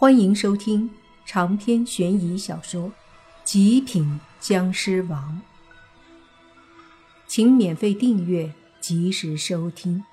[0.00, 0.88] 欢迎收听
[1.26, 2.84] 长篇悬疑小说
[3.42, 5.42] 《极品僵尸王》，
[7.26, 10.04] 请免费订阅，及时收听。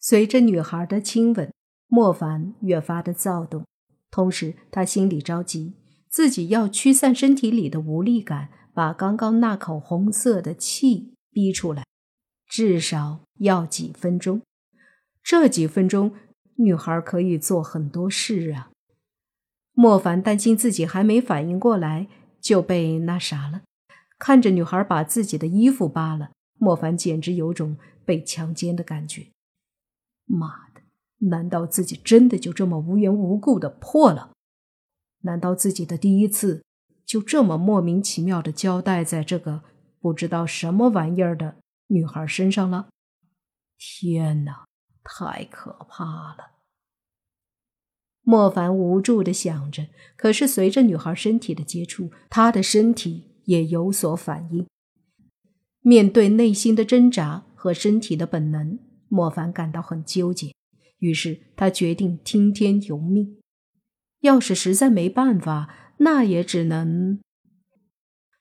[0.00, 1.52] 随着女孩的亲吻，
[1.88, 3.66] 莫凡越发的躁动，
[4.10, 5.74] 同时他心里着急，
[6.08, 11.84] 自己要驱散身体里的无力感，把刚刚那口红色的气逼出来，
[12.46, 14.40] 至少要几分钟。
[15.28, 16.14] 这几分钟，
[16.54, 18.70] 女孩可以做很多事啊。
[19.74, 22.08] 莫凡担心自己还没反应过来
[22.40, 23.60] 就被那啥了，
[24.18, 29.26] 看着女孩把自己的衣服扒了，莫凡简直有种被强奸的感觉。
[30.24, 30.80] 妈的，
[31.28, 34.32] 难道自己真的就这么无缘无故的破了？
[35.24, 36.64] 难道自己的第一次
[37.04, 39.62] 就这么莫名其妙的交代在这个
[40.00, 41.56] 不知道什么玩意儿的
[41.88, 42.88] 女孩身上了？
[43.76, 44.67] 天哪！
[45.10, 46.04] 太可怕
[46.36, 46.50] 了！
[48.20, 54.66] 莫凡无助的想着，可是随着女孩身体的接触，他的身体也有所反应。
[55.80, 60.52] 面对内心的挣扎和身体的本能，莫凡感到很纠结。
[60.98, 63.40] 于是他决定听天由命。
[64.20, 67.20] 要是实在没办法，那也只能……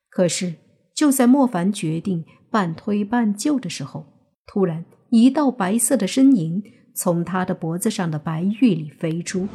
[0.09, 0.55] 可是
[0.93, 4.05] 就在莫凡决定半推半就的时候，
[4.45, 4.83] 突然。
[5.09, 6.63] 一道白色的身影
[6.93, 9.47] 从他的脖子上的白玉里飞出，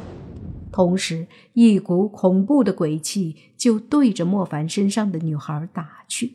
[0.71, 6.33] 同时一股恐怖的鬼气就对着莫凡身上的女孩打去。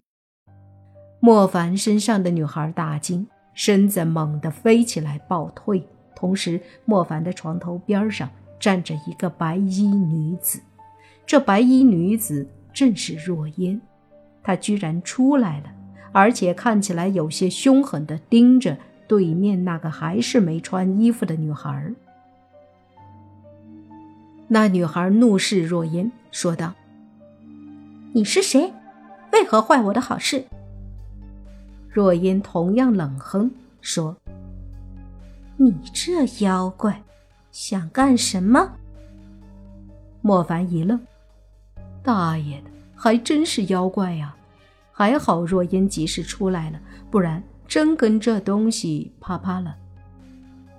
[1.21, 5.83] 莫凡身上的女孩大惊，身子猛地飞起来暴退，
[6.15, 10.61] 同时莫凡的床头边上站着一个白衣女子，
[11.27, 13.81] 这白衣女子正是若烟，
[14.45, 15.73] 她居然出来了，
[16.13, 18.77] 而且看起来有些凶狠地盯着。
[19.09, 21.93] 对面那个还是没穿衣服的女孩，
[24.47, 26.75] 那女孩怒视若烟，说道
[28.13, 28.71] ：“你是谁？
[29.33, 30.45] 为何坏我的好事？”
[31.89, 33.51] 若烟同样冷哼
[33.81, 34.15] 说
[35.57, 37.03] ：“你这妖怪，
[37.51, 38.73] 想干什么？”
[40.21, 41.01] 莫凡一愣
[42.05, 44.37] ：“大爷的，还真是妖怪呀！
[44.93, 46.79] 还好若烟及时出来了，
[47.11, 49.77] 不然……”真跟这东西啪啪了，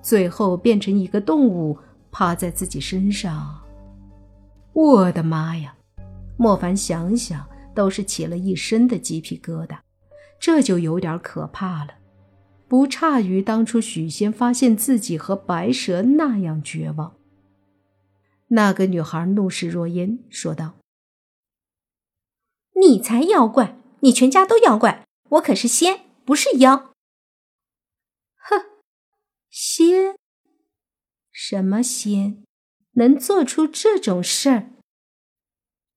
[0.02, 1.78] 最后变成一个动物
[2.12, 3.62] 趴在自己身上。
[4.74, 5.76] 我的妈呀！
[6.36, 9.78] 莫凡想想都是起了一身的鸡皮疙瘩，
[10.40, 11.94] 这就有点可怕了，
[12.68, 17.14] 不差于当初许仙发现自己和白蛇那样绝望。
[18.48, 20.74] 那个女孩怒视若烟，说道
[22.82, 23.78] ：“你才妖怪！
[24.00, 25.06] 你全家都妖怪！
[25.30, 26.94] 我可是仙。”不是妖，
[28.35, 28.63] 哼，
[29.50, 30.16] 仙？
[31.31, 32.44] 什么仙？
[32.91, 34.69] 能做出这种事儿？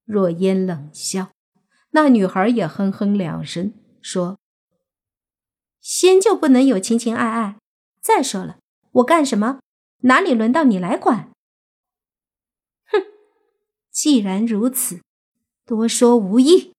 [0.07, 1.33] 若烟冷笑，
[1.91, 4.39] 那女孩也哼哼两声，说
[5.83, 7.59] ：“仙就不能有情情爱爱？
[8.01, 8.59] 再说了，
[8.93, 9.61] 我干什么？
[10.05, 11.31] 哪里轮到你来管？”
[12.89, 13.03] 哼，
[13.91, 15.03] 既然如此，
[15.67, 16.73] 多说无益。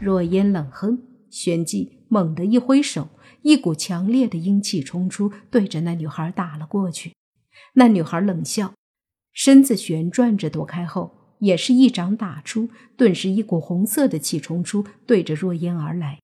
[0.00, 1.94] 若烟冷哼，旋即。
[2.08, 3.08] 猛地一挥手，
[3.42, 7.12] 一股强烈的阴气冲出，对着那女孩打了过去。
[7.74, 8.74] 那女孩冷笑，
[9.32, 16.20] 身子旋转着躲开后，也是一掌打出，顿时一股红色的气冲出，对着若烟而来。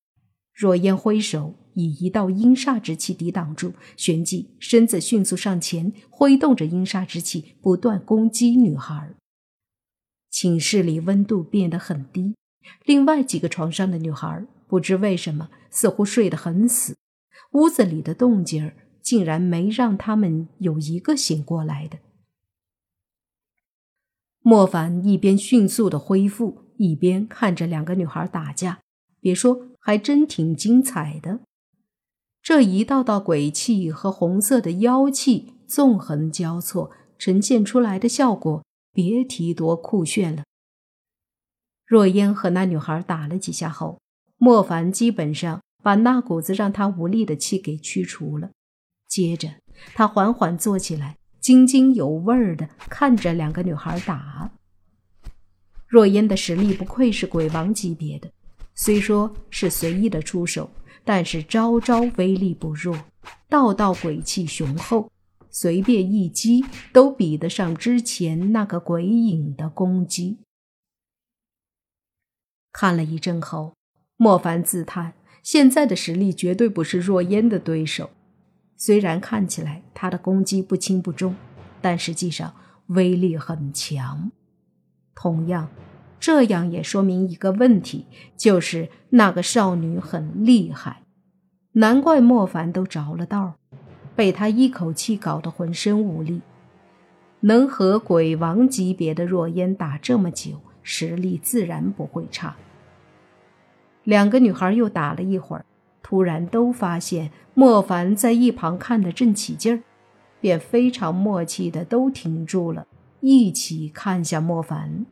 [0.55, 9.15] 若烟挥手，以一道阴煞之气抵挡住，旋即身子迅速上前，挥动着阴煞之气，不断攻击女孩。
[10.31, 12.35] 寝室里温度变得很低，
[12.85, 14.45] 另外几个床上的女孩。
[14.73, 16.97] 不知为什么，似乎睡得很死，
[17.51, 21.99] 屋子里的动静儿竟然没让他们有一个醒过来的。
[24.41, 28.81] 莫凡一边迅速的恢复，一边看着两个女孩打架，
[29.21, 31.41] 别说，还真挺精彩的。
[32.41, 38.65] 这一道道鬼气和红色的妖气纵横交错，呈现出来的效果，
[38.95, 40.45] 别提多酷炫了。
[41.85, 44.01] 若烟和那女孩打了几下后。
[44.45, 48.51] 莫凡基本上把那股子让他无力的气给驱除了，
[49.07, 49.49] 接着
[49.95, 54.51] 他缓缓坐起来，津津有味儿的看着两个女孩打。
[55.87, 58.29] 若烟的实力不愧是鬼王级别的，
[58.75, 60.69] 虽说是随意的出手，
[61.05, 62.99] 但是招招威力不弱，
[63.49, 65.09] 道道鬼气雄厚，
[65.51, 70.39] 随便一击都比得上之前那个鬼影的攻击。
[72.73, 73.75] 看了一阵后。
[74.17, 78.11] 莫凡自叹，现在的实力绝对不是若烟的对手。
[78.77, 81.35] 虽然看起来他的攻击不轻不重，
[81.81, 82.55] 但实际上
[82.87, 84.31] 威力很强。
[85.15, 85.69] 同样，
[86.19, 88.07] 这样也说明一个问题，
[88.37, 91.03] 就是那个少女很厉害，
[91.73, 93.55] 难怪莫凡都着了道，
[94.17, 96.43] 被他一口气搞得浑身无力。
[97.41, 102.57] 能和鬼王级别的若烟打这么久，实力自然不会差。
[104.05, 105.65] 两个女孩又打了一会儿。
[106.03, 109.83] 突然都发现莫凡在一旁看得正起劲儿，
[110.41, 112.87] 便非常默契的都停住了，
[113.21, 115.07] 一起看向莫凡。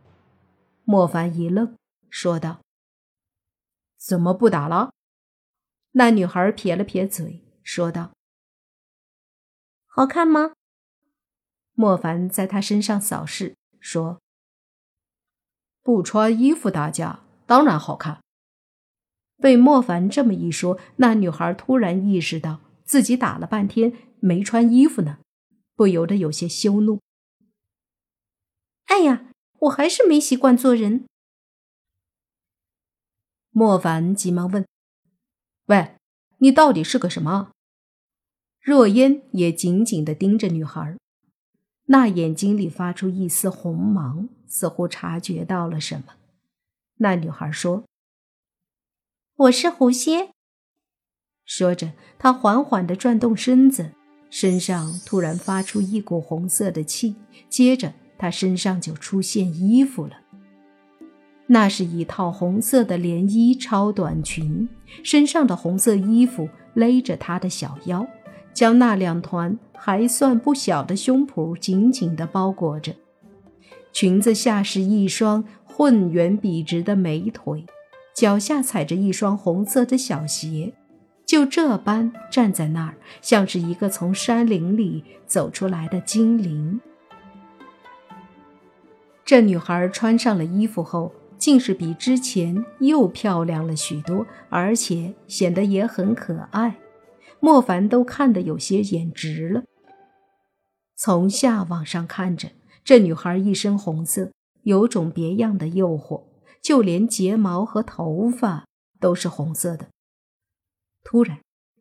[0.85, 1.75] 莫凡一愣，
[2.11, 2.61] 说道
[3.97, 4.93] ：“怎么不打了？”
[5.93, 8.11] 那女孩撇了撇嘴，说道
[9.87, 10.53] ：“好看吗？”
[11.73, 14.21] 莫凡在她身上扫视，说
[15.83, 18.21] ：“不穿衣服打架，当然好看。”
[19.41, 25.19] 被莫凡这么一说，那女孩突然意识到自己打了半天没穿衣服呢，
[25.75, 27.01] 不由得有些羞怒。
[28.87, 31.07] 哎呀，我还是没习惯做人。
[33.51, 34.67] 莫凡急忙问
[35.67, 35.97] ：“喂，
[36.39, 37.51] 你到底是个什么？”
[38.61, 40.97] 若烟也紧紧的盯着女孩，
[41.87, 46.15] 那眼睛里发出一丝红芒，似乎察觉到了什么。
[46.97, 47.85] 那女孩说。
[49.41, 50.29] 我是狐仙。
[51.47, 53.93] 说着，他缓缓地转动身子，
[54.29, 57.17] 身上突然发出一股红色的气，
[57.49, 60.13] 接着他身上就出现衣服了。
[61.47, 64.69] 那是一套红色的连衣超短裙，
[65.03, 68.07] 身上的红色衣服勒着他的小腰，
[68.53, 72.95] 将那两团还算不小的胸脯紧紧地包裹着。
[73.91, 77.65] 裙子下是一双浑圆笔直的美腿。
[78.21, 80.75] 脚下踩着一双红色的小鞋，
[81.25, 86.79] 就这般站在那儿，像是一个从山林里走出来的精灵。
[89.25, 96.77] 这女孩穿上了衣服后，竟是比之前又漂亮了许多，而且显得也很可爱。
[97.41, 99.63] 莫凡都看得有些眼直了。
[100.95, 102.51] 从下往上看着，
[102.85, 104.31] 这女孩一身红色，
[104.65, 106.25] 有种别样的诱惑。
[106.63, 108.67] 就连睫毛和头发
[108.99, 109.89] 都是红色的。
[111.03, 111.41] 突然，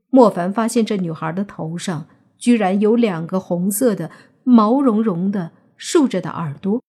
[0.09, 4.11] 莫凡发现这女孩的头上居然有两个红色的、
[4.43, 6.81] 毛茸茸的竖着的耳朵，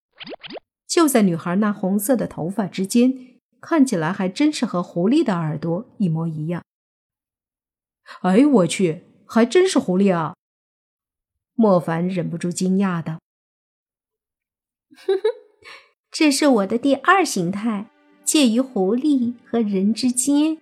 [0.87, 6.63] 就在女孩那红色的头发之间，看起来还真是和狐狸的耳朵一模一样。
[8.23, 10.35] 哎，我去，还真是狐狸啊！
[11.55, 13.21] 莫凡忍不住惊讶道
[14.97, 15.23] ：“哼哼。”
[16.21, 17.87] 这是我的第二形态，
[18.25, 20.59] 介于狐狸和人之间。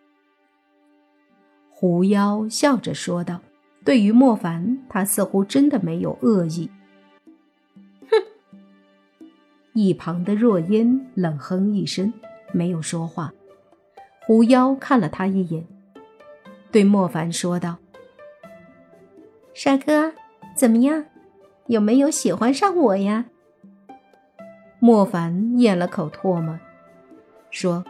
[1.69, 3.41] 狐妖笑着说道
[3.85, 6.71] ：“对于莫凡，他似乎真的没有恶意。”
[8.09, 8.23] 哼！
[9.73, 12.13] 一旁的若烟冷哼一声，
[12.53, 13.35] 没有说话。
[14.29, 15.67] 狐妖看了他一眼，
[16.71, 17.79] 对莫凡说道
[19.53, 20.13] ：“帅哥，
[20.55, 21.05] 怎么样？
[21.67, 23.25] 有没有喜欢上我呀？”
[24.81, 26.59] 莫凡咽了口唾沫，
[27.51, 27.85] 说：“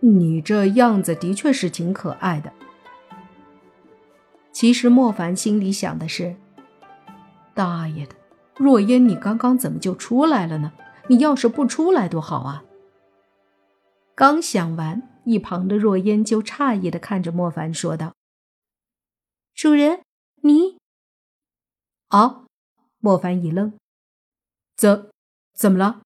[0.00, 2.52] 你这样子的确是挺可爱的。”
[4.52, 6.36] 其实莫凡心里想的是
[7.54, 8.14] ：“大爷的，
[8.56, 10.72] 若烟，你刚刚怎么就出来了呢？
[11.08, 12.64] 你要是不出来多好啊！”
[14.14, 18.14] 刚想完，一旁的若烟就诧异的看着莫凡说道
[19.54, 20.00] ：“主人，
[20.42, 20.78] 你……
[22.08, 22.44] 啊！”
[23.00, 23.72] 莫凡一愣，
[24.76, 25.10] 怎？
[25.56, 26.02] 怎么了？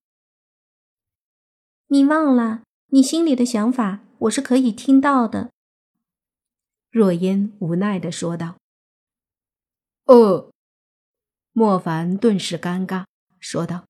[1.88, 5.50] 你忘了你心里的想法，我是可以听到的。”
[6.88, 8.54] 若烟无奈的说道。
[10.06, 10.48] “呃。”
[11.52, 13.06] 莫凡顿时尴尬，
[13.40, 13.86] 说道：“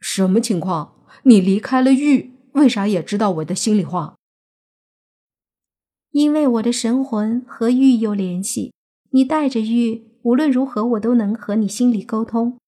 [0.00, 1.06] 什么情况？
[1.22, 4.18] 你离开了玉，为啥也知道我的心里话
[6.12, 8.74] ？”“因为我的神魂和玉有联系，
[9.12, 12.58] 你带着玉，无论如何我都能和你心里沟通。”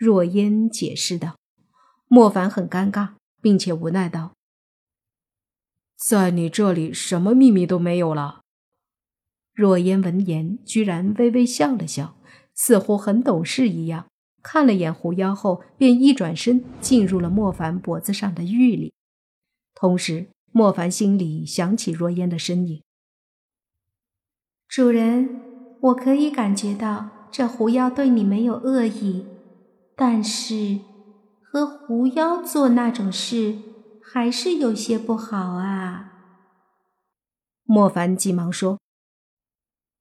[0.00, 1.36] 若烟解释道
[2.08, 4.34] ：“莫凡很尴尬，并且无奈道
[5.94, 8.40] ：‘在你这里，什么秘密都没有了。’”
[9.52, 12.16] 若烟闻言，居然微微笑了笑，
[12.54, 14.08] 似乎很懂事一样，
[14.42, 18.94] 看了眼狐妖后，便一转身进入了莫凡脖子上的玉里。
[19.74, 22.82] 同时，莫凡心里想起若烟的身影
[24.66, 25.42] ：“主人，
[25.82, 29.26] 我可以感觉到这狐妖对你没有恶意。”
[30.00, 30.78] 但是，
[31.42, 33.58] 和狐妖做那种事
[34.02, 36.12] 还是有些不好啊。
[37.64, 38.78] 莫凡急忙说：“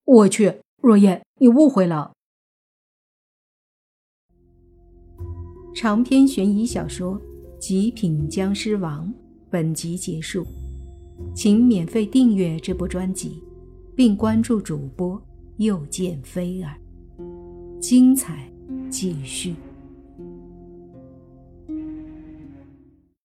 [0.08, 2.14] 我去，若燕，你误会了。
[5.76, 7.20] 长篇悬疑小说
[7.60, 9.06] 《极品僵尸王》
[9.50, 10.48] 本集结束，
[11.36, 13.44] 请免费订阅这部专辑，
[13.98, 15.22] 并关注主播
[15.58, 16.80] 又见菲儿，
[17.82, 18.50] 精彩
[18.90, 19.54] 继续。